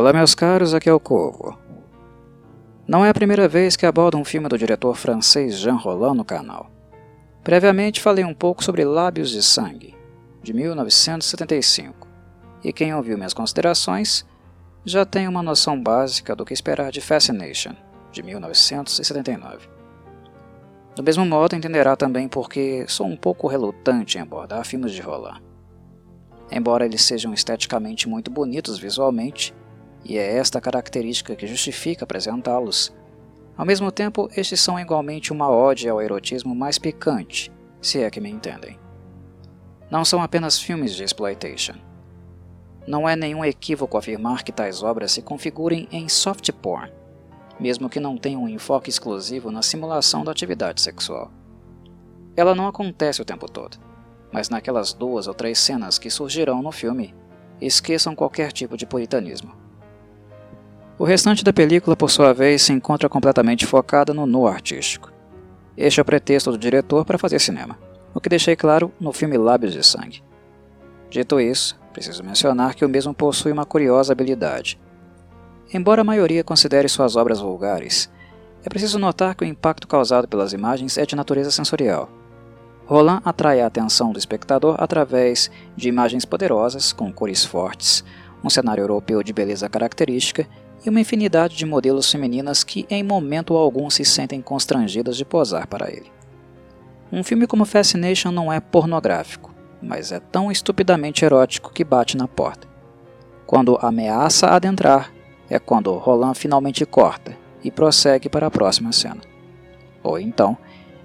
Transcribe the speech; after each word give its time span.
Olá, 0.00 0.14
meus 0.14 0.34
caros, 0.34 0.72
aqui 0.72 0.88
é 0.88 0.92
o 0.94 0.98
Corvo. 0.98 1.58
Não 2.88 3.04
é 3.04 3.10
a 3.10 3.14
primeira 3.14 3.46
vez 3.46 3.76
que 3.76 3.84
abordo 3.84 4.16
um 4.16 4.24
filme 4.24 4.48
do 4.48 4.56
diretor 4.56 4.96
francês 4.96 5.58
Jean 5.58 5.74
Roland 5.74 6.14
no 6.14 6.24
canal. 6.24 6.70
Previamente 7.44 8.00
falei 8.00 8.24
um 8.24 8.32
pouco 8.32 8.64
sobre 8.64 8.82
Lábios 8.82 9.28
de 9.28 9.42
Sangue, 9.42 9.94
de 10.42 10.54
1975, 10.54 12.08
e 12.64 12.72
quem 12.72 12.94
ouviu 12.94 13.18
minhas 13.18 13.34
considerações 13.34 14.24
já 14.86 15.04
tem 15.04 15.28
uma 15.28 15.42
noção 15.42 15.78
básica 15.78 16.34
do 16.34 16.46
que 16.46 16.54
esperar 16.54 16.90
de 16.90 17.02
Fascination, 17.02 17.76
de 18.10 18.22
1979. 18.22 19.68
Do 20.96 21.02
mesmo 21.02 21.26
modo, 21.26 21.54
entenderá 21.54 21.94
também 21.94 22.26
porque 22.26 22.86
sou 22.88 23.06
um 23.06 23.18
pouco 23.18 23.46
relutante 23.46 24.16
em 24.16 24.22
abordar 24.22 24.64
filmes 24.64 24.92
de 24.92 25.02
Roland. 25.02 25.42
Embora 26.50 26.86
eles 26.86 27.02
sejam 27.02 27.34
esteticamente 27.34 28.08
muito 28.08 28.30
bonitos 28.30 28.78
visualmente, 28.78 29.54
e 30.04 30.18
é 30.18 30.36
esta 30.36 30.60
característica 30.60 31.36
que 31.36 31.46
justifica 31.46 32.04
apresentá-los. 32.04 32.92
Ao 33.56 33.66
mesmo 33.66 33.92
tempo, 33.92 34.28
estes 34.34 34.60
são 34.60 34.78
igualmente 34.78 35.32
uma 35.32 35.50
ode 35.50 35.88
ao 35.88 36.00
erotismo 36.00 36.54
mais 36.54 36.78
picante, 36.78 37.52
se 37.80 38.02
é 38.02 38.10
que 38.10 38.20
me 38.20 38.30
entendem. 38.30 38.78
Não 39.90 40.04
são 40.04 40.22
apenas 40.22 40.58
filmes 40.58 40.94
de 40.94 41.02
exploitation. 41.02 41.74
Não 42.86 43.08
é 43.08 43.14
nenhum 43.14 43.44
equívoco 43.44 43.98
afirmar 43.98 44.42
que 44.42 44.52
tais 44.52 44.82
obras 44.82 45.12
se 45.12 45.20
configurem 45.20 45.86
em 45.92 46.08
soft 46.08 46.50
porn, 46.52 46.90
mesmo 47.58 47.90
que 47.90 48.00
não 48.00 48.16
tenham 48.16 48.44
um 48.44 48.48
enfoque 48.48 48.88
exclusivo 48.88 49.50
na 49.50 49.62
simulação 49.62 50.24
da 50.24 50.32
atividade 50.32 50.80
sexual. 50.80 51.30
Ela 52.36 52.54
não 52.54 52.66
acontece 52.66 53.20
o 53.20 53.24
tempo 53.24 53.50
todo, 53.50 53.76
mas 54.32 54.48
naquelas 54.48 54.92
duas 54.92 55.26
ou 55.26 55.34
três 55.34 55.58
cenas 55.58 55.98
que 55.98 56.08
surgirão 56.08 56.62
no 56.62 56.72
filme, 56.72 57.14
esqueçam 57.60 58.14
qualquer 58.14 58.52
tipo 58.52 58.76
de 58.76 58.86
puritanismo. 58.86 59.52
O 61.00 61.04
restante 61.04 61.42
da 61.42 61.50
película, 61.50 61.96
por 61.96 62.10
sua 62.10 62.34
vez, 62.34 62.60
se 62.60 62.74
encontra 62.74 63.08
completamente 63.08 63.64
focada 63.64 64.12
no 64.12 64.26
nu 64.26 64.46
artístico. 64.46 65.10
Este 65.74 65.98
é 65.98 66.02
o 66.02 66.04
pretexto 66.04 66.52
do 66.52 66.58
diretor 66.58 67.06
para 67.06 67.16
fazer 67.16 67.38
cinema, 67.38 67.78
o 68.12 68.20
que 68.20 68.28
deixei 68.28 68.54
claro 68.54 68.92
no 69.00 69.10
filme 69.10 69.38
Lábios 69.38 69.72
de 69.72 69.82
Sangue. 69.82 70.22
Dito 71.08 71.40
isso, 71.40 71.80
preciso 71.90 72.22
mencionar 72.22 72.74
que 72.74 72.84
o 72.84 72.88
mesmo 72.88 73.14
possui 73.14 73.50
uma 73.50 73.64
curiosa 73.64 74.12
habilidade. 74.12 74.78
Embora 75.72 76.02
a 76.02 76.04
maioria 76.04 76.44
considere 76.44 76.86
suas 76.86 77.16
obras 77.16 77.40
vulgares, 77.40 78.10
é 78.62 78.68
preciso 78.68 78.98
notar 78.98 79.34
que 79.34 79.42
o 79.42 79.48
impacto 79.48 79.88
causado 79.88 80.28
pelas 80.28 80.52
imagens 80.52 80.98
é 80.98 81.06
de 81.06 81.16
natureza 81.16 81.50
sensorial. 81.50 82.10
Roland 82.84 83.22
atrai 83.24 83.62
a 83.62 83.66
atenção 83.66 84.12
do 84.12 84.18
espectador 84.18 84.76
através 84.78 85.50
de 85.74 85.88
imagens 85.88 86.26
poderosas, 86.26 86.92
com 86.92 87.10
cores 87.10 87.42
fortes, 87.42 88.04
um 88.44 88.50
cenário 88.50 88.82
europeu 88.82 89.22
de 89.22 89.32
beleza 89.32 89.66
característica 89.66 90.46
e 90.84 90.88
uma 90.88 91.00
infinidade 91.00 91.56
de 91.56 91.66
modelos 91.66 92.10
femininas 92.10 92.64
que 92.64 92.86
em 92.88 93.02
momento 93.02 93.56
algum 93.56 93.90
se 93.90 94.04
sentem 94.04 94.40
constrangidas 94.40 95.16
de 95.16 95.24
posar 95.24 95.66
para 95.66 95.90
ele. 95.90 96.10
Um 97.12 97.24
filme 97.24 97.46
como 97.46 97.64
Fascination 97.64 98.30
não 98.30 98.52
é 98.52 98.60
pornográfico, 98.60 99.52
mas 99.82 100.12
é 100.12 100.20
tão 100.20 100.50
estupidamente 100.50 101.24
erótico 101.24 101.72
que 101.72 101.84
bate 101.84 102.16
na 102.16 102.28
porta. 102.28 102.68
Quando 103.46 103.76
ameaça 103.82 104.46
adentrar, 104.46 105.12
é 105.48 105.58
quando 105.58 105.92
Roland 105.96 106.34
finalmente 106.34 106.86
corta 106.86 107.36
e 107.64 107.70
prossegue 107.70 108.28
para 108.28 108.46
a 108.46 108.50
próxima 108.50 108.92
cena. 108.92 109.20
Ou 110.02 110.18
então, 110.18 110.56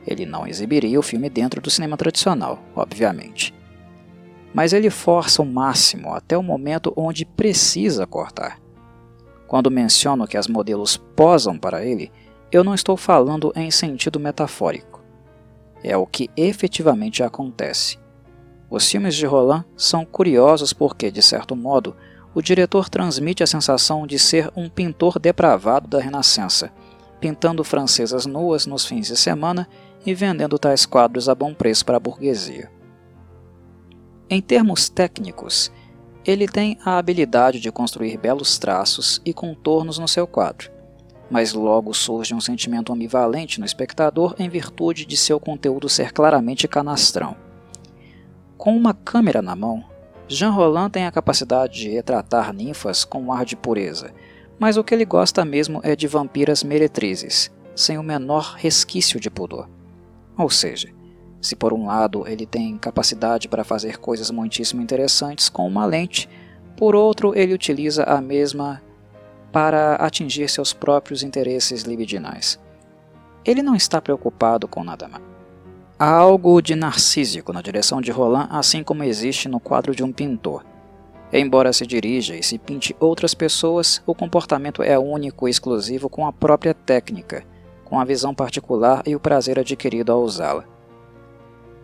ele 0.05 0.25
não 0.25 0.45
exibiria 0.45 0.99
o 0.99 1.03
filme 1.03 1.29
dentro 1.29 1.59
do 1.59 1.71
cinema 1.71 1.97
tradicional, 1.97 2.59
obviamente. 2.75 3.53
Mas 4.53 4.71
ele 4.71 4.89
força 4.89 5.41
o 5.41 5.45
máximo 5.45 6.13
até 6.13 6.37
o 6.37 6.43
momento 6.43 6.93
onde 6.95 7.25
precisa 7.25 8.05
cortar. 8.05 8.59
Quando 9.47 9.71
menciono 9.71 10.27
que 10.27 10.37
as 10.37 10.47
modelos 10.47 10.97
posam 10.97 11.57
para 11.57 11.85
ele, 11.85 12.11
eu 12.51 12.63
não 12.63 12.73
estou 12.73 12.97
falando 12.97 13.51
em 13.55 13.69
sentido 13.69 14.19
metafórico. 14.19 15.03
É 15.83 15.95
o 15.95 16.05
que 16.05 16.29
efetivamente 16.35 17.21
acontece. 17.21 17.99
Os 18.69 18.89
filmes 18.89 19.15
de 19.15 19.25
Roland 19.25 19.63
são 19.77 20.03
curiosos 20.03 20.73
porque, 20.73 21.11
de 21.11 21.21
certo 21.21 21.55
modo, 21.55 21.95
o 22.33 22.41
diretor 22.41 22.89
transmite 22.89 23.43
a 23.43 23.47
sensação 23.47 24.05
de 24.05 24.19
ser 24.19 24.51
um 24.55 24.67
pintor 24.67 25.19
depravado 25.19 25.87
da 25.87 25.99
Renascença, 25.99 26.71
pintando 27.19 27.63
francesas 27.63 28.25
nuas 28.25 28.65
nos 28.65 28.85
fins 28.85 29.07
de 29.07 29.15
semana 29.15 29.67
e 30.05 30.13
vendendo 30.13 30.59
tais 30.59 30.85
quadros 30.85 31.29
a 31.29 31.35
bom 31.35 31.53
preço 31.53 31.85
para 31.85 31.97
a 31.97 31.99
burguesia. 31.99 32.69
Em 34.29 34.41
termos 34.41 34.89
técnicos, 34.89 35.71
ele 36.25 36.47
tem 36.47 36.77
a 36.83 36.97
habilidade 36.97 37.59
de 37.59 37.71
construir 37.71 38.17
belos 38.17 38.57
traços 38.57 39.21
e 39.23 39.33
contornos 39.33 39.99
no 39.99 40.07
seu 40.07 40.25
quadro, 40.25 40.71
mas 41.29 41.53
logo 41.53 41.93
surge 41.93 42.33
um 42.33 42.41
sentimento 42.41 42.91
ambivalente 42.91 43.59
no 43.59 43.65
espectador 43.65 44.35
em 44.39 44.49
virtude 44.49 45.05
de 45.05 45.15
seu 45.15 45.39
conteúdo 45.39 45.87
ser 45.87 46.11
claramente 46.11 46.67
canastrão. 46.67 47.35
Com 48.57 48.75
uma 48.75 48.93
câmera 48.93 49.41
na 49.41 49.55
mão, 49.55 49.83
Jean 50.27 50.49
Roland 50.49 50.89
tem 50.89 51.05
a 51.05 51.11
capacidade 51.11 51.79
de 51.79 51.89
retratar 51.89 52.51
ninfas 52.51 53.05
com 53.05 53.21
um 53.21 53.31
ar 53.31 53.45
de 53.45 53.55
pureza, 53.55 54.11
mas 54.57 54.77
o 54.77 54.83
que 54.83 54.95
ele 54.95 55.05
gosta 55.05 55.45
mesmo 55.45 55.79
é 55.83 55.95
de 55.95 56.07
vampiras 56.07 56.63
meretrizes, 56.63 57.51
sem 57.75 57.99
o 57.99 58.03
menor 58.03 58.55
resquício 58.57 59.19
de 59.19 59.29
pudor. 59.29 59.69
Ou 60.37 60.49
seja, 60.49 60.89
se 61.45 61.55
por 61.55 61.71
um 61.71 61.85
lado 61.85 62.27
ele 62.27 62.45
tem 62.45 62.77
capacidade 62.77 63.47
para 63.47 63.63
fazer 63.63 63.97
coisas 63.97 64.31
muitíssimo 64.31 64.81
interessantes 64.81 65.47
com 65.47 65.67
uma 65.67 65.85
lente, 65.85 66.27
por 66.75 66.95
outro 66.95 67.37
ele 67.37 67.53
utiliza 67.53 68.03
a 68.03 68.19
mesma 68.19 68.81
para 69.51 69.95
atingir 69.95 70.49
seus 70.49 70.73
próprios 70.73 71.23
interesses 71.23 71.83
libidinais. 71.83 72.59
Ele 73.45 73.61
não 73.61 73.75
está 73.75 74.01
preocupado 74.01 74.67
com 74.67 74.83
nada 74.83 75.07
mais. 75.07 75.23
Há 75.97 76.09
algo 76.09 76.61
de 76.61 76.75
narcísico 76.75 77.53
na 77.53 77.61
direção 77.61 78.01
de 78.01 78.11
Roland, 78.11 78.49
assim 78.51 78.83
como 78.83 79.03
existe 79.03 79.47
no 79.47 79.61
quadro 79.61 79.95
de 79.95 80.03
um 80.03 80.11
pintor. 80.11 80.65
Embora 81.31 81.71
se 81.71 81.87
dirija 81.87 82.35
e 82.35 82.43
se 82.43 82.57
pinte 82.57 82.93
outras 82.99 83.33
pessoas, 83.33 84.01
o 84.05 84.13
comportamento 84.13 84.83
é 84.83 84.99
único 84.99 85.47
e 85.47 85.51
exclusivo 85.51 86.09
com 86.09 86.27
a 86.27 86.33
própria 86.33 86.73
técnica, 86.73 87.45
com 87.85 87.97
a 87.99 88.03
visão 88.03 88.35
particular 88.35 89.03
e 89.05 89.15
o 89.15 89.19
prazer 89.19 89.57
adquirido 89.57 90.11
ao 90.11 90.21
usá-la. 90.21 90.74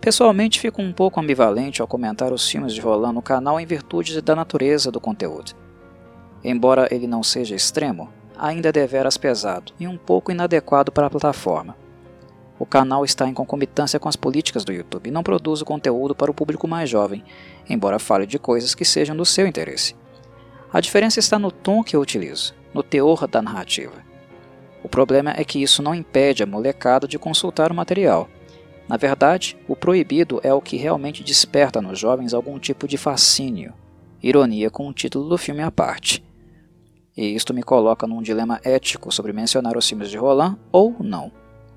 Pessoalmente, 0.02 0.60
fico 0.60 0.82
um 0.82 0.92
pouco 0.92 1.20
ambivalente 1.20 1.80
ao 1.80 1.88
comentar 1.88 2.34
os 2.34 2.50
filmes 2.50 2.74
de 2.74 2.82
Roland 2.82 3.14
no 3.14 3.22
canal 3.22 3.60
em 3.60 3.68
virtude 3.68 4.20
da 4.20 4.36
natureza 4.36 4.92
do 4.92 5.00
conteúdo. 5.00 5.52
Embora 6.44 6.88
ele 6.90 7.06
não 7.06 7.22
seja 7.22 7.56
extremo, 7.56 8.10
ainda 8.36 8.70
é 8.70 8.72
deveras 8.72 9.16
pesado 9.16 9.72
e 9.80 9.88
um 9.88 9.96
pouco 9.96 10.32
inadequado 10.32 10.92
para 10.92 11.06
a 11.06 11.10
plataforma. 11.10 11.78
O 12.58 12.66
canal 12.66 13.06
está 13.06 13.28
em 13.28 13.34
concomitância 13.34 14.00
com 14.00 14.10
as 14.10 14.16
políticas 14.16 14.66
do 14.66 14.74
YouTube 14.74 15.08
e 15.08 15.12
não 15.12 15.22
produz 15.22 15.62
o 15.62 15.66
conteúdo 15.66 16.16
para 16.16 16.32
o 16.32 16.34
público 16.34 16.68
mais 16.68 16.90
jovem, 16.90 17.24
embora 17.70 18.00
fale 18.00 18.26
de 18.26 18.40
coisas 18.40 18.74
que 18.74 18.84
sejam 18.84 19.16
do 19.16 19.26
seu 19.26 19.46
interesse. 19.46 19.96
A 20.74 20.82
diferença 20.82 21.20
está 21.20 21.38
no 21.38 21.52
tom 21.52 21.84
que 21.84 21.96
eu 21.96 22.02
utilizo, 22.02 22.56
no 22.74 22.82
teor 22.82 23.28
da 23.28 23.40
narrativa. 23.40 24.04
O 24.84 24.90
problema 24.90 25.32
é 25.38 25.44
que 25.44 25.62
isso 25.62 25.84
não 25.84 25.94
impede 25.94 26.42
a 26.42 26.48
molecada 26.48 27.08
de 27.08 27.20
consultar 27.20 27.72
o 27.72 27.76
material 27.76 28.28
na 28.92 28.98
verdade, 28.98 29.58
o 29.70 29.74
proibido 29.74 30.42
é 30.44 30.54
o 30.54 30.60
que 30.60 30.76
realmente 30.76 31.24
desperta 31.24 31.82
nos 31.82 31.98
jovens 31.98 32.34
algum 32.34 32.60
tipo 32.60 32.90
de 32.90 32.98
fascínio, 32.98 33.74
ironia 34.22 34.70
com 34.70 34.86
o 34.86 34.92
título 34.92 35.30
do 35.30 35.38
filme 35.38 35.62
à 35.62 35.72
parte. 35.72 36.22
E 37.16 37.34
isto 37.34 37.54
me 37.54 37.64
coloca 37.64 38.06
num 38.06 38.22
dilema 38.22 38.60
ético 38.66 39.10
sobre 39.10 39.32
mencionar 39.32 39.78
os 39.78 39.88
filmes 39.88 40.10
de 40.10 40.18
Roland 40.18 40.58
ou 40.74 40.94
não, 41.00 41.32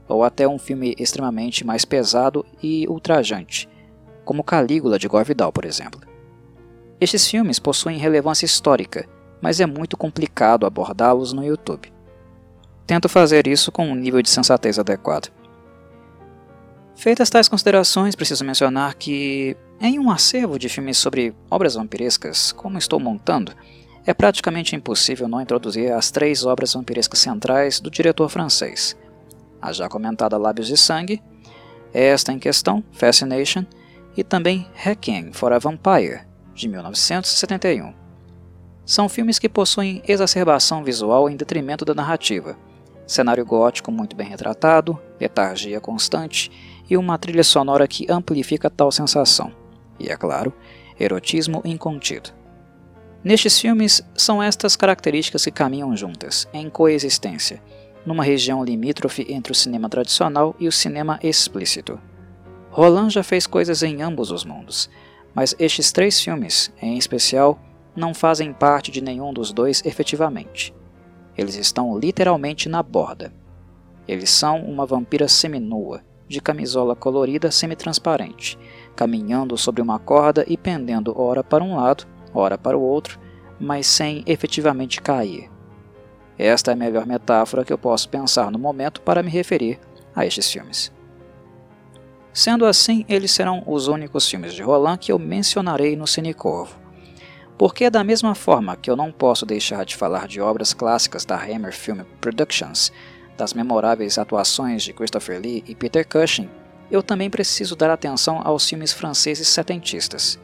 ou 0.08 0.24
até 0.24 0.48
um 0.48 0.58
filme 0.58 0.92
extremamente 0.98 1.64
mais 1.64 1.84
pesado 1.84 2.44
e 2.60 2.84
ultrajante, 2.88 3.68
como 4.24 4.42
Calígula 4.42 4.98
de 4.98 5.06
Gore 5.06 5.28
Vidal, 5.28 5.52
por 5.52 5.64
exemplo. 5.64 6.00
Estes 7.00 7.30
filmes 7.30 7.60
possuem 7.60 7.96
relevância 7.96 8.44
histórica, 8.44 9.08
mas 9.40 9.60
é 9.60 9.66
muito 9.66 9.96
complicado 9.96 10.66
abordá-los 10.66 11.32
no 11.32 11.44
YouTube. 11.44 11.92
Tento 12.88 13.08
fazer 13.08 13.46
isso 13.46 13.70
com 13.70 13.86
um 13.86 13.94
nível 13.94 14.20
de 14.20 14.30
sensatez 14.30 14.80
adequado. 14.80 15.43
Feitas 16.96 17.28
tais 17.28 17.48
considerações, 17.48 18.14
preciso 18.14 18.44
mencionar 18.44 18.94
que, 18.94 19.56
em 19.80 19.98
um 19.98 20.10
acervo 20.10 20.58
de 20.58 20.68
filmes 20.68 20.96
sobre 20.96 21.34
obras 21.50 21.74
vampirescas, 21.74 22.52
como 22.52 22.78
estou 22.78 23.00
montando, 23.00 23.52
é 24.06 24.14
praticamente 24.14 24.76
impossível 24.76 25.26
não 25.26 25.40
introduzir 25.40 25.92
as 25.92 26.10
três 26.10 26.44
obras 26.44 26.72
vampirescas 26.74 27.18
centrais 27.18 27.80
do 27.80 27.90
diretor 27.90 28.28
francês. 28.28 28.96
A 29.60 29.72
já 29.72 29.88
comentada 29.88 30.38
Lábios 30.38 30.68
de 30.68 30.76
Sangue, 30.76 31.22
esta 31.92 32.32
em 32.32 32.38
questão, 32.38 32.82
Fascination, 32.92 33.64
e 34.16 34.22
também 34.22 34.68
Hacking 34.74 35.32
for 35.32 35.52
a 35.52 35.58
Vampire, 35.58 36.22
de 36.54 36.68
1971. 36.68 37.92
São 38.86 39.08
filmes 39.08 39.38
que 39.38 39.48
possuem 39.48 40.02
exacerbação 40.06 40.84
visual 40.84 41.28
em 41.28 41.36
detrimento 41.36 41.84
da 41.84 41.94
narrativa, 41.94 42.56
cenário 43.06 43.44
gótico 43.44 43.90
muito 43.90 44.14
bem 44.14 44.28
retratado, 44.28 44.98
letargia 45.20 45.80
constante 45.80 46.50
e 46.88 46.96
uma 46.96 47.18
trilha 47.18 47.44
sonora 47.44 47.88
que 47.88 48.10
amplifica 48.10 48.70
tal 48.70 48.90
sensação. 48.92 49.52
E 49.98 50.08
é 50.08 50.16
claro, 50.16 50.52
erotismo 50.98 51.62
incontido. 51.64 52.30
Nestes 53.22 53.58
filmes, 53.58 54.02
são 54.14 54.42
estas 54.42 54.76
características 54.76 55.44
que 55.44 55.50
caminham 55.50 55.96
juntas, 55.96 56.46
em 56.52 56.68
coexistência, 56.68 57.62
numa 58.04 58.22
região 58.22 58.62
limítrofe 58.62 59.26
entre 59.30 59.50
o 59.50 59.54
cinema 59.54 59.88
tradicional 59.88 60.54
e 60.60 60.68
o 60.68 60.72
cinema 60.72 61.18
explícito. 61.22 61.98
Roland 62.70 63.10
já 63.10 63.22
fez 63.22 63.46
coisas 63.46 63.82
em 63.82 64.02
ambos 64.02 64.30
os 64.30 64.44
mundos, 64.44 64.90
mas 65.34 65.54
estes 65.58 65.90
três 65.90 66.20
filmes, 66.20 66.70
em 66.82 66.98
especial, 66.98 67.58
não 67.96 68.12
fazem 68.12 68.52
parte 68.52 68.90
de 68.90 69.00
nenhum 69.00 69.32
dos 69.32 69.52
dois 69.52 69.82
efetivamente. 69.86 70.74
Eles 71.36 71.56
estão 71.56 71.98
literalmente 71.98 72.68
na 72.68 72.82
borda. 72.82 73.32
Eles 74.06 74.30
são 74.30 74.62
uma 74.64 74.84
vampira 74.84 75.28
seminua, 75.28 76.02
de 76.28 76.40
camisola 76.40 76.96
colorida 76.96 77.50
semi-transparente, 77.50 78.58
caminhando 78.96 79.56
sobre 79.56 79.82
uma 79.82 79.98
corda 79.98 80.44
e 80.48 80.56
pendendo 80.56 81.18
ora 81.18 81.44
para 81.44 81.62
um 81.62 81.76
lado, 81.76 82.06
ora 82.32 82.56
para 82.56 82.76
o 82.76 82.82
outro, 82.82 83.18
mas 83.60 83.86
sem 83.86 84.22
efetivamente 84.26 85.00
cair. 85.00 85.50
Esta 86.38 86.72
é 86.72 86.74
a 86.74 86.76
melhor 86.76 87.06
metáfora 87.06 87.64
que 87.64 87.72
eu 87.72 87.78
posso 87.78 88.08
pensar 88.08 88.50
no 88.50 88.58
momento 88.58 89.00
para 89.00 89.22
me 89.22 89.30
referir 89.30 89.78
a 90.14 90.26
estes 90.26 90.50
filmes. 90.50 90.92
Sendo 92.32 92.66
assim, 92.66 93.04
eles 93.08 93.30
serão 93.30 93.62
os 93.64 93.86
únicos 93.86 94.28
filmes 94.28 94.52
de 94.52 94.62
Roland 94.62 94.98
que 94.98 95.12
eu 95.12 95.18
mencionarei 95.20 95.94
no 95.94 96.06
Cinecorvo. 96.06 96.76
Porque 97.56 97.88
da 97.88 98.02
mesma 98.02 98.34
forma 98.34 98.76
que 98.76 98.90
eu 98.90 98.96
não 98.96 99.12
posso 99.12 99.46
deixar 99.46 99.84
de 99.84 99.94
falar 99.94 100.26
de 100.26 100.40
obras 100.40 100.74
clássicas 100.74 101.24
da 101.24 101.36
Hammer 101.36 101.72
Film 101.72 102.00
Productions, 102.20 102.92
das 103.36 103.52
memoráveis 103.52 104.18
atuações 104.18 104.82
de 104.82 104.92
Christopher 104.92 105.40
Lee 105.40 105.64
e 105.66 105.74
Peter 105.74 106.06
Cushing, 106.06 106.48
eu 106.90 107.02
também 107.02 107.30
preciso 107.30 107.74
dar 107.74 107.90
atenção 107.90 108.40
aos 108.44 108.68
filmes 108.68 108.92
franceses 108.92 109.48
setentistas. 109.48 110.38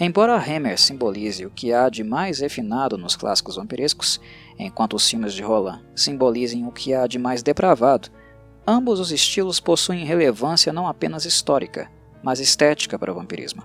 Embora 0.00 0.36
Hammer 0.36 0.78
simbolize 0.80 1.44
o 1.46 1.50
que 1.50 1.72
há 1.72 1.88
de 1.88 2.02
mais 2.02 2.40
refinado 2.40 2.96
nos 2.96 3.14
clássicos 3.14 3.56
vampirescos, 3.56 4.20
enquanto 4.58 4.94
os 4.94 5.08
filmes 5.08 5.34
de 5.34 5.42
Roland 5.42 5.80
simbolizem 5.94 6.66
o 6.66 6.72
que 6.72 6.94
há 6.94 7.06
de 7.06 7.18
mais 7.18 7.42
depravado, 7.42 8.08
ambos 8.66 8.98
os 8.98 9.12
estilos 9.12 9.60
possuem 9.60 10.04
relevância 10.04 10.72
não 10.72 10.88
apenas 10.88 11.24
histórica, 11.24 11.90
mas 12.22 12.40
estética 12.40 12.98
para 12.98 13.12
o 13.12 13.14
vampirismo. 13.14 13.62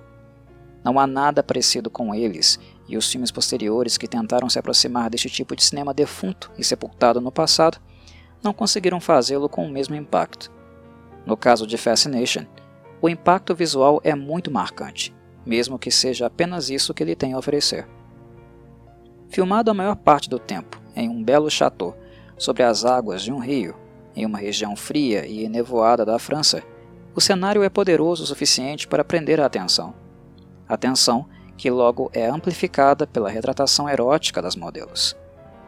Não 0.83 0.99
há 0.99 1.07
nada 1.07 1.41
parecido 1.41 1.89
com 1.89 2.13
eles, 2.13 2.59
e 2.87 2.97
os 2.97 3.11
filmes 3.11 3.31
posteriores 3.31 3.97
que 3.97 4.07
tentaram 4.07 4.49
se 4.49 4.59
aproximar 4.59 5.09
deste 5.09 5.29
tipo 5.29 5.55
de 5.55 5.63
cinema 5.63 5.93
defunto 5.93 6.51
e 6.57 6.63
sepultado 6.63 7.19
no 7.19 7.31
passado 7.31 7.79
não 8.43 8.53
conseguiram 8.53 8.99
fazê-lo 8.99 9.49
com 9.49 9.65
o 9.65 9.69
mesmo 9.69 9.95
impacto. 9.95 10.51
No 11.25 11.35
caso 11.35 11.67
de 11.67 11.77
Fascination, 11.77 12.45
o 13.01 13.09
impacto 13.09 13.53
visual 13.53 13.99
é 14.03 14.15
muito 14.15 14.49
marcante, 14.51 15.15
mesmo 15.45 15.77
que 15.77 15.91
seja 15.91 16.25
apenas 16.25 16.69
isso 16.69 16.93
que 16.93 17.03
ele 17.03 17.15
tem 17.15 17.33
a 17.33 17.37
oferecer. 17.37 17.87
Filmado 19.29 19.69
a 19.69 19.73
maior 19.73 19.95
parte 19.95 20.29
do 20.29 20.39
tempo 20.39 20.81
em 20.95 21.09
um 21.09 21.23
belo 21.23 21.49
chateau 21.49 21.95
sobre 22.37 22.63
as 22.63 22.85
águas 22.85 23.21
de 23.21 23.31
um 23.31 23.39
rio, 23.39 23.75
em 24.15 24.25
uma 24.25 24.37
região 24.37 24.75
fria 24.75 25.25
e 25.27 25.43
enevoada 25.43 26.05
da 26.05 26.17
França, 26.17 26.63
o 27.13 27.21
cenário 27.21 27.63
é 27.63 27.69
poderoso 27.69 28.23
o 28.23 28.27
suficiente 28.27 28.87
para 28.87 29.03
prender 29.03 29.39
a 29.39 29.45
atenção. 29.45 29.93
Atenção 30.67 31.25
que 31.57 31.69
logo 31.69 32.09
é 32.13 32.27
amplificada 32.27 33.07
pela 33.07 33.29
retratação 33.29 33.89
erótica 33.89 34.41
das 34.41 34.55
modelos. 34.55 35.15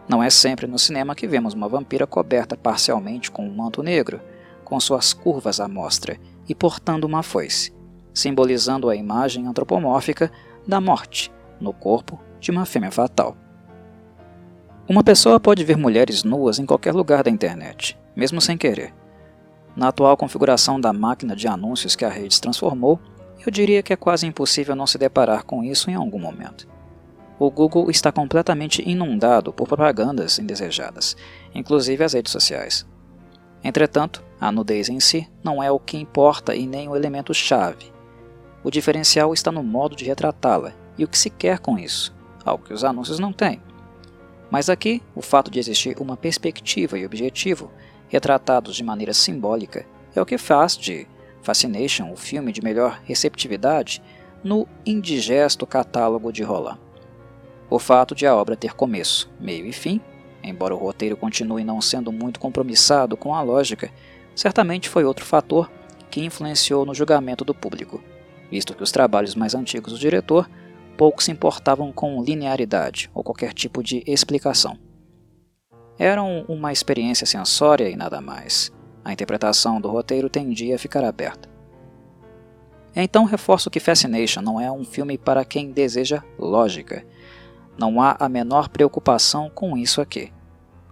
Não 0.10 0.24
é 0.24 0.30
sempre 0.32 0.66
no 0.66 0.80
cinema 0.80 1.14
que 1.14 1.28
vemos 1.28 1.54
uma 1.54 1.70
vampira 1.70 2.08
coberta 2.08 2.58
parcialmente 2.58 3.30
com 3.30 3.48
um 3.48 3.54
manto 3.54 3.84
negro, 3.84 4.20
com 4.66 4.80
suas 4.80 5.14
curvas 5.14 5.60
à 5.60 5.68
mostra 5.68 6.18
e 6.48 6.56
portando 6.56 7.06
uma 7.06 7.22
foice, 7.22 7.72
simbolizando 8.12 8.90
a 8.90 8.96
imagem 8.96 9.46
antropomórfica 9.46 10.32
da 10.68 10.82
morte 10.82 11.32
no 11.62 11.72
corpo 11.72 12.20
de 12.40 12.50
uma 12.50 12.66
fêmea 12.66 12.90
fatal. 12.90 13.38
Uma 14.88 15.04
pessoa 15.04 15.40
pode 15.40 15.64
ver 15.64 15.78
mulheres 15.78 16.24
nuas 16.24 16.58
em 16.58 16.66
qualquer 16.66 16.96
lugar 16.96 17.22
da 17.22 17.30
internet, 17.30 17.96
mesmo 18.16 18.42
sem 18.42 18.58
querer. 18.58 18.92
Na 19.76 19.90
atual 19.90 20.18
configuração 20.18 20.82
da 20.82 20.92
máquina 20.92 21.36
de 21.36 21.48
anúncios 21.48 21.96
que 21.96 22.04
a 22.04 22.10
rede 22.10 22.42
transformou, 22.42 23.00
eu 23.46 23.52
diria 23.52 23.84
que 23.84 23.94
é 23.94 23.96
quase 23.96 24.26
impossível 24.26 24.76
não 24.76 24.88
se 24.88 24.98
deparar 24.98 25.44
com 25.44 25.64
isso 25.64 25.92
em 25.92 25.94
algum 25.94 26.18
momento. 26.18 26.68
O 27.40 27.50
Google 27.50 27.90
está 27.90 28.12
completamente 28.12 28.82
inundado 28.86 29.54
por 29.54 29.66
propagandas 29.66 30.38
indesejadas, 30.40 31.16
inclusive 31.56 32.04
as 32.04 32.12
redes 32.12 32.34
sociais. 32.34 32.86
Entretanto, 33.64 34.22
a 34.42 34.52
nudez 34.52 34.90
em 34.90 35.00
si 35.00 35.26
não 35.42 35.64
é 35.64 35.72
o 35.72 35.80
que 35.80 35.98
importa 35.98 36.54
e 36.54 36.68
nem 36.68 36.90
o 36.90 36.98
elemento 36.98 37.34
chave. 37.34 37.94
O 38.62 38.70
diferencial 38.70 39.34
está 39.34 39.54
no 39.54 39.64
modo 39.64 39.96
de 39.96 40.04
retratá-la 40.04 40.74
e 40.98 41.06
o 41.06 41.08
que 41.08 41.18
se 41.18 41.30
quer 41.30 41.60
com 41.60 41.80
isso, 41.80 42.14
algo 42.44 42.66
que 42.66 42.74
os 42.74 42.84
anúncios 42.84 43.20
não 43.20 43.32
têm. 43.32 43.62
Mas 44.52 44.70
aqui, 44.70 45.02
o 45.16 45.22
fato 45.22 45.50
de 45.50 45.60
existir 45.60 45.98
uma 45.98 46.18
perspectiva 46.18 47.00
e 47.00 47.06
objetivo 47.06 47.72
retratados 48.10 48.76
de 48.76 48.84
maneira 48.84 49.14
simbólica 49.14 49.86
é 50.14 50.22
o 50.22 50.26
que 50.26 50.38
faz 50.38 50.76
de 50.76 51.08
Fascination 51.42 52.12
o 52.12 52.18
filme 52.18 52.52
de 52.52 52.62
melhor 52.62 53.00
receptividade 53.06 54.02
no 54.44 54.68
indigesto 54.86 55.66
catálogo 55.66 56.34
de 56.34 56.44
Roland. 56.44 56.89
O 57.70 57.78
fato 57.78 58.16
de 58.16 58.26
a 58.26 58.36
obra 58.36 58.56
ter 58.56 58.74
começo, 58.74 59.30
meio 59.40 59.66
e 59.66 59.72
fim, 59.72 60.02
embora 60.44 60.74
o 60.74 60.78
roteiro 60.78 61.16
continue 61.16 61.64
não 61.64 61.82
sendo 61.82 62.12
muito 62.12 62.40
compromissado 62.40 63.16
com 63.16 63.36
a 63.36 63.42
lógica, 63.42 63.92
certamente 64.36 64.90
foi 64.90 65.04
outro 65.04 65.26
fator 65.26 65.70
que 66.10 66.24
influenciou 66.24 66.86
no 66.86 66.96
julgamento 66.96 67.46
do 67.46 67.54
público, 67.54 68.02
visto 68.50 68.74
que 68.74 68.82
os 68.82 68.92
trabalhos 68.92 69.36
mais 69.36 69.54
antigos 69.54 69.94
do 69.94 70.00
diretor 70.00 70.50
pouco 70.98 71.24
se 71.24 71.32
importavam 71.32 71.92
com 71.92 72.22
linearidade 72.24 73.10
ou 73.14 73.24
qualquer 73.24 73.54
tipo 73.54 73.84
de 73.84 74.04
explicação. 74.06 74.78
Eram 75.98 76.46
uma 76.48 76.72
experiência 76.72 77.26
sensória 77.26 77.90
e 77.90 77.96
nada 77.96 78.20
mais. 78.20 78.72
A 79.04 79.14
interpretação 79.14 79.80
do 79.80 79.90
roteiro 79.90 80.30
tendia 80.30 80.76
a 80.76 80.80
ficar 80.80 81.04
aberta. 81.04 81.50
Então 82.96 83.26
reforço 83.26 83.70
que 83.70 83.80
Fascination 83.80 84.42
não 84.42 84.60
é 84.60 84.72
um 84.72 84.84
filme 84.84 85.18
para 85.18 85.46
quem 85.46 85.72
deseja 85.72 86.24
lógica. 86.38 87.06
Não 87.80 88.02
há 88.02 88.18
a 88.20 88.28
menor 88.28 88.68
preocupação 88.68 89.50
com 89.50 89.78
isso 89.78 90.02
aqui. 90.02 90.34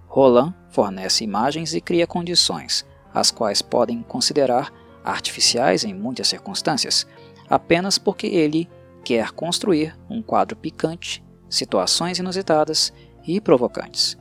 Roland 0.08 0.56
fornece 0.70 1.22
imagens 1.22 1.74
e 1.74 1.82
cria 1.82 2.08
condições, 2.08 2.86
as 3.14 3.30
quais 3.30 3.62
podem 3.62 4.02
considerar 4.02 4.72
artificiais 5.04 5.84
em 5.84 5.94
muitas 5.94 6.30
circunstâncias, 6.30 7.06
apenas 7.50 7.98
porque 7.98 8.28
ele 8.28 8.70
quer 9.04 9.32
construir 9.32 10.00
um 10.10 10.22
quadro 10.22 10.56
picante, 10.56 11.22
situações 11.50 12.20
inusitadas 12.20 12.94
e 13.28 13.42
provocantes. 13.42 14.18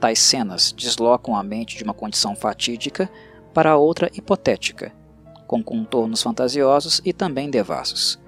Tais 0.00 0.18
cenas 0.18 0.72
deslocam 0.72 1.36
a 1.36 1.44
mente 1.44 1.76
de 1.78 1.84
uma 1.84 1.94
condição 1.94 2.34
fatídica 2.34 3.08
para 3.52 3.76
outra 3.76 4.10
hipotética, 4.14 4.92
com 5.46 5.62
contornos 5.62 6.22
fantasiosos 6.22 7.00
e 7.04 7.12
também 7.12 7.48
devassos. 7.48 8.18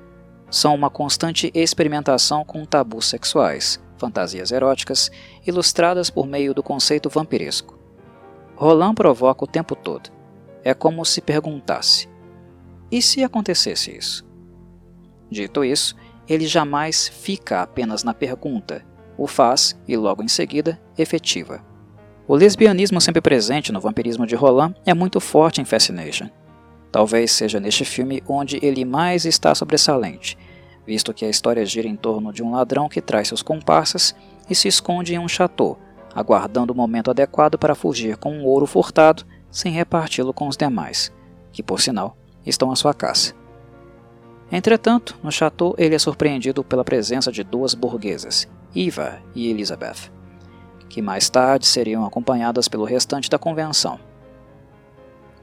São 0.50 0.74
uma 0.74 0.90
constante 0.90 1.50
experimentação 1.54 2.44
com 2.44 2.64
tabus 2.64 3.06
sexuais, 3.06 3.80
fantasias 3.98 4.52
eróticas, 4.52 5.10
ilustradas 5.46 6.10
por 6.10 6.26
meio 6.26 6.54
do 6.54 6.62
conceito 6.62 7.08
vampiresco. 7.08 7.78
Roland 8.54 8.94
provoca 8.94 9.44
o 9.44 9.48
tempo 9.48 9.74
todo. 9.74 10.10
É 10.64 10.72
como 10.72 11.04
se 11.04 11.20
perguntasse: 11.20 12.08
e 12.90 13.02
se 13.02 13.22
acontecesse 13.22 13.96
isso? 13.96 14.24
Dito 15.30 15.64
isso, 15.64 15.96
ele 16.28 16.46
jamais 16.46 17.08
fica 17.08 17.62
apenas 17.62 18.04
na 18.04 18.14
pergunta, 18.14 18.84
o 19.18 19.26
faz 19.26 19.76
e 19.86 19.96
logo 19.96 20.22
em 20.22 20.28
seguida 20.28 20.80
efetiva. 20.96 21.64
O 22.28 22.34
lesbianismo 22.34 23.00
sempre 23.00 23.20
presente 23.20 23.72
no 23.72 23.80
vampirismo 23.80 24.26
de 24.26 24.34
Roland 24.34 24.74
é 24.84 24.92
muito 24.92 25.20
forte 25.20 25.60
em 25.60 25.64
Fascination. 25.64 26.28
Talvez 26.96 27.30
seja 27.30 27.60
neste 27.60 27.84
filme 27.84 28.22
onde 28.26 28.58
ele 28.62 28.82
mais 28.82 29.26
está 29.26 29.54
sobressalente, 29.54 30.38
visto 30.86 31.12
que 31.12 31.26
a 31.26 31.28
história 31.28 31.66
gira 31.66 31.86
em 31.86 31.94
torno 31.94 32.32
de 32.32 32.42
um 32.42 32.52
ladrão 32.52 32.88
que 32.88 33.02
traz 33.02 33.28
seus 33.28 33.42
comparsas 33.42 34.16
e 34.48 34.54
se 34.54 34.66
esconde 34.66 35.14
em 35.14 35.18
um 35.18 35.28
chateau, 35.28 35.78
aguardando 36.14 36.72
o 36.72 36.74
momento 36.74 37.10
adequado 37.10 37.58
para 37.58 37.74
fugir 37.74 38.16
com 38.16 38.32
um 38.32 38.46
ouro 38.46 38.64
furtado 38.64 39.26
sem 39.50 39.74
reparti-lo 39.74 40.32
com 40.32 40.48
os 40.48 40.56
demais, 40.56 41.12
que 41.52 41.62
por 41.62 41.82
sinal 41.82 42.16
estão 42.46 42.70
à 42.70 42.76
sua 42.76 42.94
caça. 42.94 43.34
Entretanto, 44.50 45.18
no 45.22 45.30
chateau 45.30 45.74
ele 45.76 45.94
é 45.94 45.98
surpreendido 45.98 46.64
pela 46.64 46.82
presença 46.82 47.30
de 47.30 47.44
duas 47.44 47.74
burguesas, 47.74 48.48
Eva 48.74 49.18
e 49.34 49.50
Elizabeth, 49.50 50.10
que 50.88 51.02
mais 51.02 51.28
tarde 51.28 51.66
seriam 51.66 52.06
acompanhadas 52.06 52.68
pelo 52.68 52.86
restante 52.86 53.28
da 53.28 53.38
convenção. 53.38 54.00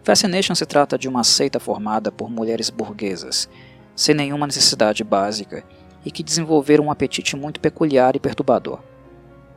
Fascination 0.04 0.54
se 0.54 0.66
trata 0.66 0.98
de 0.98 1.08
uma 1.08 1.24
seita 1.24 1.60
formada 1.60 2.12
por 2.12 2.30
mulheres 2.30 2.70
burguesas, 2.70 3.48
sem 3.96 4.14
nenhuma 4.14 4.46
necessidade 4.46 5.04
básica, 5.04 5.64
e 6.06 6.12
que 6.12 6.24
desenvolveram 6.24 6.86
um 6.86 6.92
apetite 6.92 7.38
muito 7.38 7.62
peculiar 7.62 8.14
e 8.16 8.20
perturbador. 8.20 8.80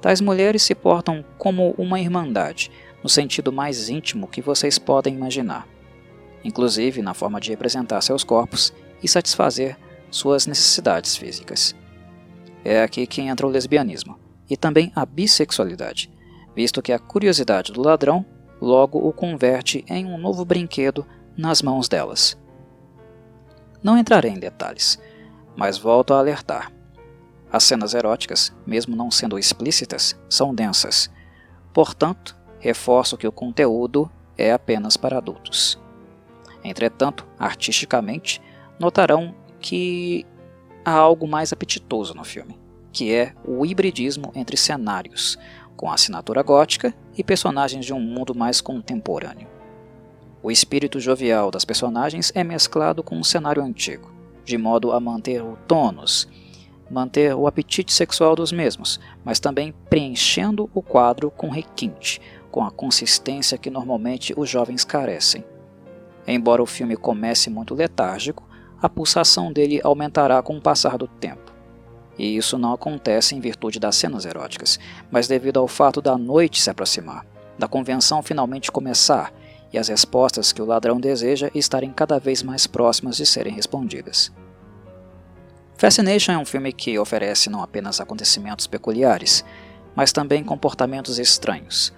Tais 0.01 0.21
mulheres 0.21 0.63
se 0.63 0.75
portam 0.75 1.25
como 1.37 1.75
uma 1.77 1.99
irmandade, 1.99 2.71
no 3.03 3.09
sentido 3.09 3.53
mais 3.53 3.89
íntimo 3.89 4.29
que 4.29 4.41
vocês 4.41 4.79
podem 4.79 5.15
imaginar, 5.15 5.67
inclusive 6.45 7.03
na 7.03 7.13
forma 7.13 7.41
de 7.41 7.51
representar 7.51 8.01
seus 8.01 8.23
corpos 8.23 8.73
e 9.03 9.09
satisfazer 9.09 9.77
suas 10.11 10.47
necessidades 10.47 11.17
físicas. 11.17 11.75
É 12.65 12.83
aqui 12.83 13.05
que 13.07 13.21
entra 13.21 13.47
o 13.47 13.51
lesbianismo 13.51 14.17
e 14.49 14.57
também 14.57 14.93
a 14.95 15.05
bissexualidade, 15.05 16.09
visto 16.55 16.81
que 16.81 16.93
a 16.93 16.99
curiosidade 17.01 17.73
do 17.73 17.83
ladrão 17.83 18.25
logo 18.61 18.99
o 18.99 19.13
converte 19.13 19.85
em 19.89 20.07
um 20.07 20.19
novo 20.19 20.45
brinquedo 20.45 21.07
nas 21.37 21.63
mãos 21.63 21.89
delas. 21.89 22.39
Não 23.83 23.99
entrarei 23.99 24.33
em 24.33 24.39
detalhes, 24.39 24.99
mas 25.57 25.79
volto 25.79 26.15
a 26.15 26.19
alertar. 26.19 26.73
As 27.53 27.65
cenas 27.65 27.95
eróticas, 27.95 28.53
mesmo 28.67 28.97
não 28.97 29.11
sendo 29.11 29.39
explícitas, 29.39 30.19
são 30.29 30.55
densas. 30.55 31.11
Portanto, 31.73 32.37
reforço 32.59 33.17
que 33.17 33.27
o 33.27 33.33
conteúdo 33.33 34.11
é 34.37 34.53
apenas 34.53 34.97
para 34.97 35.19
adultos. 35.19 35.79
Entretanto, 36.65 37.27
artisticamente, 37.39 38.43
notarão 38.79 39.35
que 39.61 40.27
há 40.85 40.93
algo 40.93 41.27
mais 41.27 41.53
apetitoso 41.53 42.15
no 42.15 42.25
filme, 42.25 42.59
que 42.93 43.15
é 43.15 43.33
o 43.45 43.65
hibridismo 43.65 44.33
entre 44.35 44.57
cenários, 44.57 45.39
com 45.77 45.91
assinatura 45.91 46.43
gótica 46.43 46.95
e 47.17 47.23
personagens 47.23 47.85
de 47.85 47.93
um 47.93 48.01
mundo 48.01 48.35
mais 48.35 48.61
contemporâneo. 48.61 49.47
O 50.43 50.51
espírito 50.51 51.01
jovial 51.01 51.51
das 51.51 51.65
personagens 51.65 52.33
é 52.35 52.45
mesclado 52.45 53.03
com 53.03 53.17
um 53.17 53.25
cenário 53.25 53.63
antigo, 53.63 54.11
de 54.45 54.57
modo 54.57 54.93
a 54.93 55.01
manter 55.01 55.43
o 55.43 55.57
tônus, 55.67 56.29
manter 56.91 57.35
o 57.35 57.47
apetite 57.47 57.93
sexual 57.93 58.37
dos 58.37 58.53
mesmos, 58.53 59.01
mas 59.25 59.41
também 59.41 59.75
preenchendo 59.91 60.71
o 60.73 60.81
quadro 60.81 61.31
com 61.31 61.49
requinte, 61.49 62.21
com 62.51 62.65
a 62.65 62.71
consistência 62.71 63.59
que 63.59 63.71
normalmente 63.71 64.33
os 64.37 64.49
jovens 64.49 64.85
carecem. 64.85 65.45
Embora 66.27 66.63
o 66.63 66.67
filme 66.67 66.97
comece 66.97 67.51
muito 67.51 67.75
letárgico, 67.75 68.45
a 68.81 68.89
pulsação 68.89 69.53
dele 69.53 69.81
aumentará 69.83 70.43
com 70.43 70.57
o 70.57 70.61
passar 70.61 70.97
do 70.97 71.07
tempo. 71.07 71.46
E 72.19 72.37
isso 72.37 72.59
não 72.59 72.73
acontece 72.73 73.35
em 73.35 73.41
virtude 73.41 73.79
das 73.79 73.97
cenas 73.97 74.25
eróticas, 74.25 74.79
mas 75.11 75.29
devido 75.29 75.59
ao 75.59 75.69
fato 75.69 76.01
da 76.01 76.17
noite 76.17 76.61
se 76.61 76.71
aproximar, 76.71 77.27
da 77.59 77.69
convenção 77.69 78.23
finalmente 78.23 78.73
começar 78.73 79.33
e 79.73 79.79
as 79.79 79.89
respostas 79.89 80.53
que 80.53 80.63
o 80.63 80.67
ladrão 80.67 80.99
deseja 80.99 81.51
estarem 81.55 81.93
cada 81.93 82.19
vez 82.19 82.43
mais 82.43 82.67
próximas 82.67 83.17
de 83.17 83.27
serem 83.27 83.55
respondidas. 83.55 84.33
Fascination 85.77 86.33
é 86.33 86.39
um 86.39 86.47
filme 86.47 86.73
que 86.73 86.99
oferece 86.99 87.51
não 87.51 87.63
apenas 87.63 88.01
acontecimentos 88.01 88.67
peculiares, 88.67 89.45
mas 89.95 90.13
também 90.13 90.43
comportamentos 90.43 91.19
estranhos. 91.19 91.93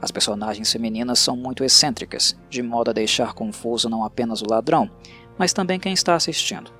As 0.00 0.12
personagens 0.12 0.70
femininas 0.70 1.18
são 1.18 1.36
muito 1.36 1.64
excêntricas, 1.64 2.36
de 2.48 2.62
modo 2.62 2.90
a 2.90 2.94
deixar 2.94 3.32
confuso 3.32 3.88
não 3.88 4.04
apenas 4.04 4.42
o 4.42 4.48
ladrão, 4.48 4.88
mas 5.36 5.52
também 5.52 5.80
quem 5.80 5.92
está 5.92 6.14
assistindo. 6.14 6.70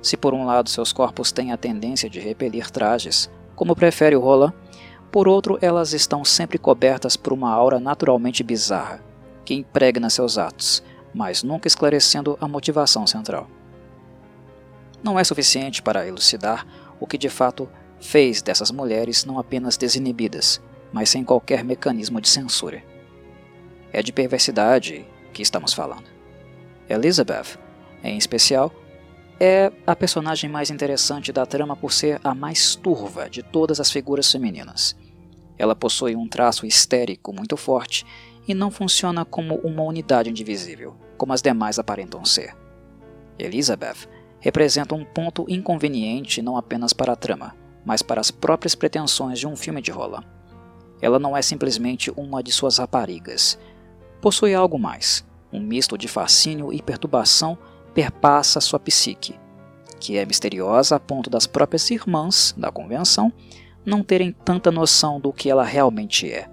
Se 0.00 0.16
por 0.16 0.32
um 0.34 0.44
lado 0.44 0.70
seus 0.70 0.92
corpos 0.92 1.32
têm 1.32 1.52
a 1.52 1.56
tendência 1.56 2.08
de 2.08 2.20
repelir 2.20 2.70
trajes, 2.70 3.30
como 3.54 3.74
prefere 3.74 4.14
o 4.14 4.20
Roland, 4.20 4.52
por 5.10 5.26
outro 5.26 5.58
elas 5.60 5.92
estão 5.92 6.24
sempre 6.24 6.58
cobertas 6.58 7.16
por 7.16 7.32
uma 7.32 7.50
aura 7.50 7.80
naturalmente 7.80 8.42
bizarra, 8.42 9.02
que 9.44 9.54
impregna 9.54 10.10
seus 10.10 10.38
atos, 10.38 10.82
mas 11.14 11.42
nunca 11.42 11.66
esclarecendo 11.66 12.36
a 12.40 12.46
motivação 12.46 13.06
central. 13.06 13.48
Não 15.02 15.18
é 15.18 15.24
suficiente 15.24 15.82
para 15.82 16.06
elucidar 16.06 16.66
o 17.00 17.06
que 17.06 17.16
de 17.16 17.28
fato 17.28 17.68
fez 18.00 18.42
dessas 18.42 18.70
mulheres 18.70 19.24
não 19.24 19.38
apenas 19.38 19.76
desinibidas, 19.76 20.60
mas 20.92 21.08
sem 21.08 21.24
qualquer 21.24 21.64
mecanismo 21.64 22.20
de 22.20 22.28
censura. 22.28 22.82
É 23.92 24.02
de 24.02 24.12
perversidade 24.12 25.06
que 25.32 25.42
estamos 25.42 25.72
falando. 25.72 26.04
Elizabeth, 26.88 27.58
em 28.02 28.16
especial, 28.16 28.72
é 29.40 29.70
a 29.86 29.94
personagem 29.94 30.50
mais 30.50 30.70
interessante 30.70 31.32
da 31.32 31.46
trama 31.46 31.76
por 31.76 31.92
ser 31.92 32.20
a 32.24 32.34
mais 32.34 32.74
turva 32.74 33.30
de 33.30 33.42
todas 33.42 33.78
as 33.78 33.90
figuras 33.90 34.30
femininas. 34.30 34.96
Ela 35.56 35.76
possui 35.76 36.16
um 36.16 36.28
traço 36.28 36.66
histérico 36.66 37.32
muito 37.32 37.56
forte 37.56 38.04
e 38.46 38.54
não 38.54 38.70
funciona 38.70 39.24
como 39.24 39.56
uma 39.56 39.82
unidade 39.82 40.30
indivisível, 40.30 40.96
como 41.16 41.32
as 41.32 41.42
demais 41.42 41.78
aparentam 41.78 42.24
ser. 42.24 42.56
Elizabeth 43.38 44.08
representa 44.40 44.94
um 44.94 45.04
ponto 45.04 45.44
inconveniente 45.48 46.42
não 46.42 46.56
apenas 46.56 46.92
para 46.92 47.12
a 47.12 47.16
trama, 47.16 47.54
mas 47.84 48.02
para 48.02 48.20
as 48.20 48.30
próprias 48.30 48.74
pretensões 48.74 49.38
de 49.38 49.46
um 49.46 49.56
filme 49.56 49.80
de 49.80 49.90
Roland. 49.90 50.24
Ela 51.00 51.18
não 51.18 51.36
é 51.36 51.42
simplesmente 51.42 52.12
uma 52.16 52.42
de 52.42 52.50
suas 52.50 52.78
raparigas. 52.78 53.58
Possui 54.20 54.52
algo 54.52 54.78
mais, 54.78 55.24
um 55.52 55.60
misto 55.60 55.96
de 55.96 56.08
fascínio 56.08 56.72
e 56.72 56.82
perturbação 56.82 57.56
perpassa 57.98 58.60
sua 58.60 58.78
psique, 58.78 59.36
que 59.98 60.16
é 60.16 60.24
misteriosa 60.24 60.94
a 60.94 61.00
ponto 61.00 61.28
das 61.28 61.48
próprias 61.48 61.90
irmãs 61.90 62.54
da 62.56 62.70
convenção 62.70 63.32
não 63.84 64.04
terem 64.04 64.30
tanta 64.30 64.70
noção 64.70 65.18
do 65.18 65.32
que 65.32 65.50
ela 65.50 65.64
realmente 65.64 66.32
é. 66.32 66.48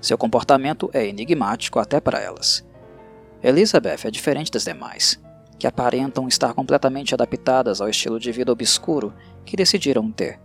Seu 0.00 0.16
comportamento 0.16 0.88
é 0.94 1.06
enigmático 1.06 1.78
até 1.78 2.00
para 2.00 2.18
elas. 2.18 2.66
Elizabeth 3.42 4.06
é 4.06 4.10
diferente 4.10 4.50
das 4.50 4.64
demais, 4.64 5.20
que 5.58 5.66
aparentam 5.66 6.26
estar 6.26 6.54
completamente 6.54 7.12
adaptadas 7.12 7.82
ao 7.82 7.90
estilo 7.90 8.18
de 8.18 8.32
vida 8.32 8.50
obscuro 8.50 9.12
que 9.44 9.54
decidiram 9.54 10.10
ter. 10.10 10.40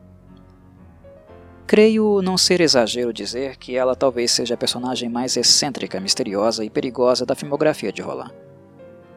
Creio 1.65 2.21
não 2.21 2.37
ser 2.37 2.59
exagero 2.59 3.13
dizer 3.13 3.55
que 3.55 3.77
ela 3.77 3.95
talvez 3.95 4.31
seja 4.31 4.55
a 4.55 4.57
personagem 4.57 5.07
mais 5.07 5.37
excêntrica, 5.37 5.97
misteriosa 5.97 6.65
e 6.65 6.69
perigosa 6.69 7.25
da 7.25 7.35
filmografia 7.35 7.93
de 7.93 8.01
Roland 8.01 8.46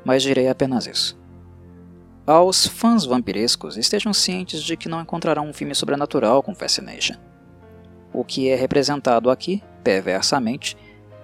mas 0.04 0.22
direi 0.22 0.48
apenas 0.48 0.86
isso. 0.86 1.18
Aos 2.26 2.66
fãs 2.66 3.04
vampirescos, 3.04 3.76
estejam 3.76 4.12
cientes 4.12 4.62
de 4.62 4.76
que 4.76 4.88
não 4.88 5.00
encontrarão 5.00 5.48
um 5.48 5.52
filme 5.52 5.74
sobrenatural 5.74 6.42
com 6.42 6.54
Fascination. 6.54 7.16
O 8.12 8.24
que 8.24 8.48
é 8.48 8.54
representado 8.54 9.30
aqui, 9.30 9.62
perversamente, 9.82 10.76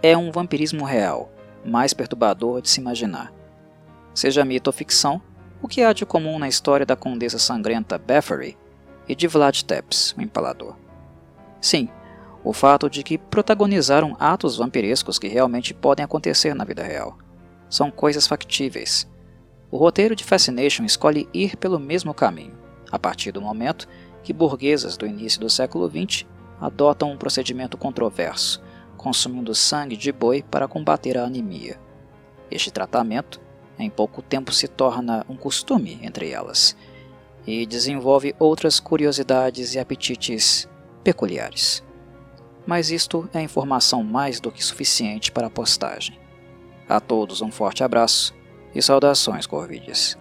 é 0.03 0.17
um 0.17 0.31
vampirismo 0.31 0.85
real, 0.85 1.31
mais 1.65 1.93
perturbador 1.93 2.61
de 2.61 2.69
se 2.69 2.81
imaginar. 2.81 3.33
Seja 4.15 4.45
mito 4.45 4.69
ou 4.69 4.73
ficção, 4.73 5.21
o 5.63 5.69
que 5.69 5.83
há 5.83 5.93
de 5.93 6.07
comum 6.07 6.39
na 6.39 6.49
história 6.49 6.87
da 6.87 6.97
condessa 6.97 7.39
sangrenta 7.39 7.99
Bathory 7.99 8.57
e 9.09 9.15
de 9.15 9.27
Vlad 9.27 9.63
Tepes, 9.63 10.15
o 10.17 10.23
empalador. 10.23 10.77
Sim, 11.61 11.89
o 12.43 12.53
fato 12.53 12.89
de 12.89 13.03
que 13.03 13.19
protagonizaram 13.19 14.17
atos 14.19 14.57
vampirescos 14.57 15.19
que 15.19 15.29
realmente 15.29 15.75
podem 15.75 16.05
acontecer 16.05 16.55
na 16.55 16.65
vida 16.65 16.83
real 16.83 17.19
são 17.69 17.91
coisas 17.91 18.27
factíveis. 18.27 19.09
O 19.71 19.77
roteiro 19.77 20.15
de 20.15 20.25
Fascination 20.25 20.85
escolhe 20.85 21.29
ir 21.35 21.57
pelo 21.57 21.79
mesmo 21.79 22.15
caminho, 22.15 22.57
a 22.91 22.99
partir 22.99 23.33
do 23.33 23.41
momento 23.41 23.89
que 24.23 24.33
burguesas 24.33 24.97
do 24.97 25.07
início 25.07 25.41
do 25.41 25.51
século 25.51 25.89
XX 25.89 26.27
adotam 26.61 27.13
um 27.13 27.17
procedimento 27.17 27.77
controverso, 27.77 28.63
consumindo 28.97 29.55
sangue 29.55 29.97
de 29.97 30.11
boi 30.11 30.43
para 30.43 30.69
combater 30.69 31.19
a 31.19 31.25
anemia. 31.25 31.79
Este 32.51 32.71
tratamento, 32.71 33.41
em 33.79 33.91
pouco 33.91 34.23
tempo, 34.23 34.53
se 34.53 34.69
torna 34.69 35.25
um 35.29 35.37
costume 35.37 35.99
entre 36.03 36.31
elas 36.31 36.77
e 37.47 37.65
desenvolve 37.67 38.35
outras 38.39 38.81
curiosidades 38.81 39.75
e 39.75 39.79
apetites 39.79 40.69
peculiares. 41.05 41.85
Mas 42.67 42.91
isto 42.91 43.29
é 43.33 43.41
informação 43.41 44.03
mais 44.03 44.41
do 44.41 44.51
que 44.51 44.65
suficiente 44.65 45.31
para 45.31 45.47
a 45.47 45.51
postagem. 45.51 46.19
A 46.89 47.01
todos 47.01 47.41
um 47.43 47.51
forte 47.51 47.83
abraço 47.83 48.35
e 48.75 48.81
saudações, 48.81 49.47
Corvides. 49.47 50.17